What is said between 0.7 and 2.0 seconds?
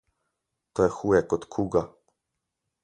To je huje kot kuga.